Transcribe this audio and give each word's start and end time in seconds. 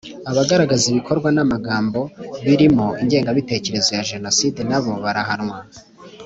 Abagaragaza 0.29 0.85
ibikorwa 0.87 1.27
namagambo 1.35 1.99
birimo 2.45 2.87
ingengabitekerezo 3.01 3.89
ya 3.97 4.05
jenoside 4.09 4.59
nabo 4.69 4.93
barahanwa 5.03 5.57